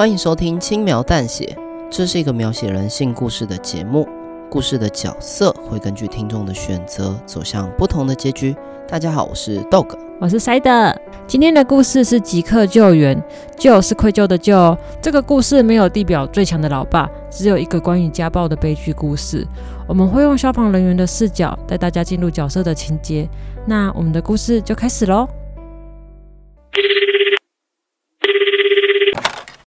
[0.00, 1.54] 欢迎收听《轻描淡写》，
[1.90, 4.08] 这是一个描写人性故事的节目。
[4.50, 8.56] 故事的角色会根据听众的选择走向不同的结局。
[8.88, 9.88] 大家好，我是 Dog，
[10.18, 10.96] 我是 Side。
[11.26, 13.22] 今天的故事是即刻救援，
[13.58, 14.74] 救是愧疚的救。
[15.02, 19.46] 这个故事没有地表最强的老爸，只有一个关于家暴的悲剧故事。
[19.86, 23.28] 我们会用消防人员的视角带大家进入角色的情节。
[23.66, 25.28] 那我们的故事就开始喽。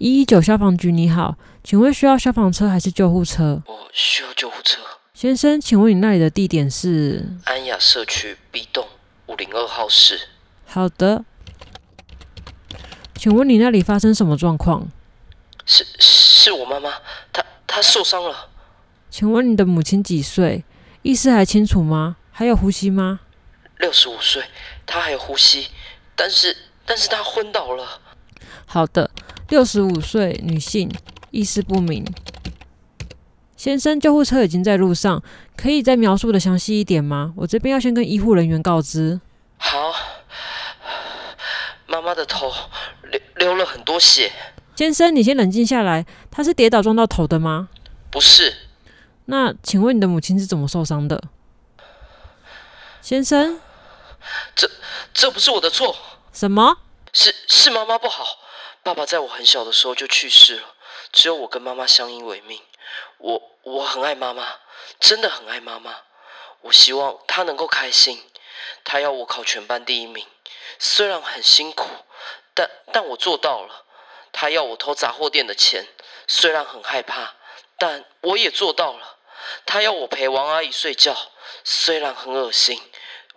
[0.02, 3.62] 一一九消防局，你好，请问需要消防车还是救护车？
[3.66, 4.80] 我需要救护车。
[5.14, 7.24] 先生，请问你那里的地点是？
[7.44, 8.84] 安雅社区 B 栋
[9.28, 10.18] 五零二号室。
[10.66, 11.24] 好的。
[13.14, 14.88] 请问你那里发生什么状况？
[15.66, 16.94] 是是我妈妈，
[17.32, 18.48] 她她受伤了。
[19.08, 20.64] 请问你的母亲几岁？
[21.02, 22.16] 意识还清楚吗？
[22.32, 23.20] 还有呼吸吗？
[23.78, 24.42] 六十五岁，
[24.84, 25.68] 她还有呼吸，
[26.16, 28.00] 但是但是她昏倒了。
[28.66, 29.10] 好的。
[29.48, 30.90] 六十五岁女性，
[31.30, 32.04] 意识不明。
[33.56, 35.22] 先生，救护车已经在路上，
[35.56, 37.34] 可以再描述的详细一点吗？
[37.36, 39.20] 我这边要先跟医护人员告知。
[39.58, 39.92] 好，
[41.86, 42.50] 妈妈的头
[43.10, 44.32] 流流了很多血。
[44.74, 46.06] 先生，你先冷静下来。
[46.30, 47.68] 她是跌倒撞到头的吗？
[48.10, 48.54] 不是。
[49.26, 51.22] 那请问你的母亲是怎么受伤的？
[53.00, 53.60] 先生，
[54.56, 54.68] 这
[55.12, 55.94] 这不是我的错。
[56.32, 56.78] 什么？
[57.12, 58.24] 是是妈妈不好。
[58.82, 60.74] 爸爸在我很小的时候就去世了，
[61.12, 62.60] 只有我跟妈妈相依为命。
[63.18, 64.56] 我我很爱妈妈，
[64.98, 65.94] 真的很爱妈妈。
[66.62, 68.20] 我希望她能够开心。
[68.82, 70.26] 她要我考全班第一名，
[70.80, 71.86] 虽然很辛苦，
[72.54, 73.84] 但但我做到了。
[74.32, 75.86] 她要我偷杂货店的钱，
[76.26, 77.34] 虽然很害怕，
[77.78, 79.18] 但我也做到了。
[79.64, 81.16] 她要我陪王阿姨睡觉，
[81.62, 82.80] 虽然很恶心，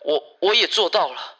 [0.01, 1.35] 我我也做到了。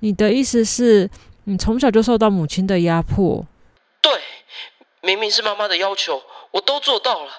[0.00, 1.10] 你的意思是？
[1.48, 3.46] 你从小就受到母亲的压迫，
[4.02, 4.12] 对，
[5.00, 7.32] 明明是妈妈的要求，我都做到了，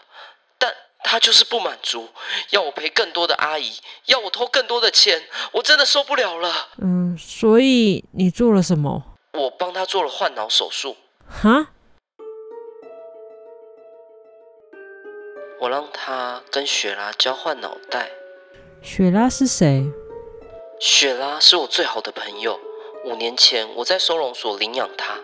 [0.58, 2.10] 但她就是不满足，
[2.50, 3.72] 要我陪更多的阿姨，
[4.08, 5.22] 要我偷更多的钱，
[5.52, 6.70] 我真的受不了了。
[6.82, 9.04] 嗯，所以你做了什么？
[9.34, 10.98] 我帮她做了换脑手术。
[11.30, 11.68] 哈？
[15.60, 18.10] 我让她跟雪拉交换脑袋。
[18.82, 19.86] 雪拉是谁？
[20.80, 22.60] 雪拉是我最好的朋友。
[23.06, 25.16] 五年前，我在收容所领养他，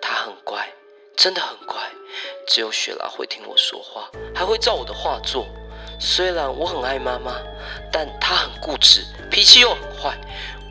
[0.00, 0.68] 他很乖，
[1.16, 1.76] 真的很乖。
[2.46, 5.46] 只有雪拉会听我说话，还会照我的话做。
[5.98, 7.40] 虽然我很爱妈妈，
[7.90, 10.14] 但她很固执，脾气又很坏。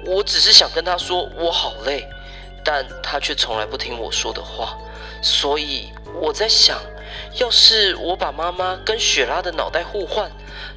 [0.05, 2.07] 我只是想跟她说我好累，
[2.63, 4.77] 但她却从来不听我说的话。
[5.23, 6.79] 所以我在想，
[7.39, 10.31] 要是我把妈妈跟雪拉的脑袋互换，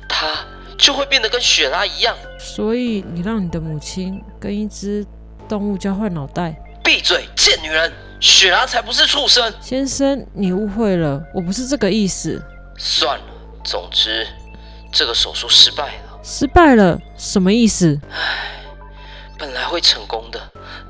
[0.09, 0.47] 她
[0.79, 2.17] 就会变得跟雪拉一样。
[2.39, 5.05] 所以你让你的母亲跟一只
[5.49, 6.55] 动物交换脑袋？
[6.85, 7.93] 闭嘴，贱女人！
[8.21, 9.53] 雪拉才不是畜生。
[9.61, 12.43] 先生，你误会了，我不是这个意思。
[12.79, 13.25] 算了，
[13.65, 14.27] 总之
[14.93, 16.19] 这个手术失败了。
[16.23, 16.99] 失败了？
[17.17, 18.01] 什么意思？
[18.11, 18.63] 唉，
[19.39, 20.41] 本来会成功的，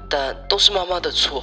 [0.09, 1.43] 但都是妈妈的错。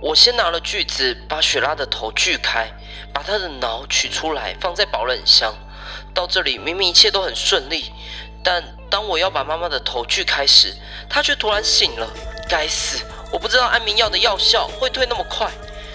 [0.00, 2.70] 我先拿了锯子把雪拉的头锯开，
[3.12, 5.52] 把她的脑取出来放在保冷箱。
[6.14, 7.86] 到这里明明一切都很顺利，
[8.44, 10.74] 但当我要把妈妈的头锯开时，
[11.08, 12.08] 她却突然醒了。
[12.48, 13.04] 该死！
[13.30, 15.50] 我不知道安眠药的药效会退那么快。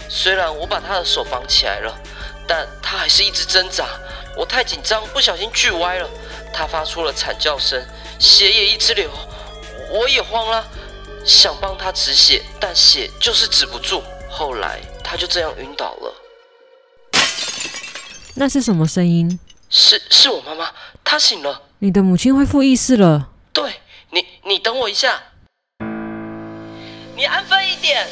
[0.09, 1.97] 虽然我把他的手绑起来了，
[2.47, 3.87] 但他还是一直挣扎。
[4.35, 6.09] 我太紧张，不小心锯歪了。
[6.53, 7.81] 他发出了惨叫声，
[8.19, 9.09] 血也一直流。
[9.89, 10.67] 我也慌了，
[11.25, 14.03] 想帮他止血，但血就是止不住。
[14.29, 16.13] 后来他就这样晕倒了。
[18.35, 19.39] 那是什么声音？
[19.69, 20.69] 是是我妈妈，
[21.03, 21.61] 她醒了。
[21.79, 23.29] 你的母亲恢复意识了。
[23.53, 25.21] 对，你，你等我一下。
[27.21, 28.07] 你安分一点，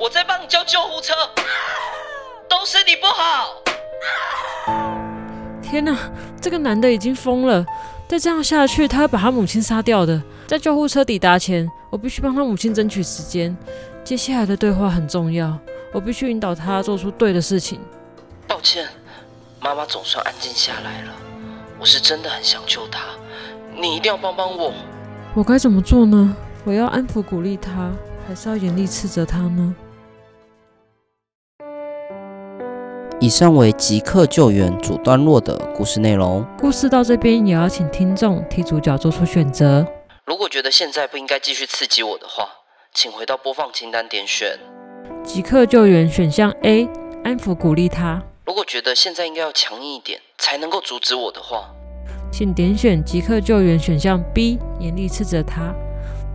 [0.00, 1.12] 我在帮你叫救护车，
[2.48, 3.54] 都是你不好。
[5.60, 5.94] 天哪，
[6.40, 7.66] 这个男的已经疯了，
[8.08, 10.22] 再这样下去，他会把他母亲杀掉的。
[10.46, 13.54] 在救护车抵达前，我必须帮他母亲争取时间。
[14.02, 15.58] 接下来的对话很重要，
[15.92, 17.78] 我必须引导他做出对的事情。
[18.46, 18.88] 抱歉，
[19.60, 21.12] 妈妈总算安静下来了。
[21.78, 23.00] 我是真的很想救她，
[23.76, 24.72] 你一定要帮帮我。
[25.34, 26.34] 我该怎么做呢？
[26.64, 27.92] 我要安抚鼓励他，
[28.26, 29.74] 还是要严厉斥责他呢？
[33.20, 36.44] 以上为即刻救援主段落的故事内容。
[36.58, 39.84] 故事到这边，也要请听众替主角做出选择。
[40.26, 42.46] 如果觉得现在不应该继续刺激我的话，
[42.94, 44.58] 请回到播放清单点选
[45.24, 46.88] 即刻救援选项 A，
[47.24, 48.22] 安抚鼓励他。
[48.44, 51.70] 如果觉得现在应该要强硬一点，才能够阻止我的话，
[52.30, 55.74] 请点选即刻救援选项 B，严厉斥责他。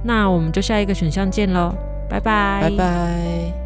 [0.04, 1.74] 那我们就下一个选项见喽，
[2.10, 3.63] 拜拜，拜拜。